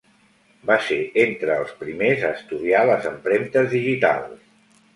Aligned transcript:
Va 0.69 0.77
ser 0.85 0.97
entre 1.23 1.57
els 1.65 1.75
primers 1.83 2.25
a 2.31 2.33
estudiar 2.39 2.83
les 2.93 3.07
empremtes 3.13 3.71
digitals. 3.77 4.37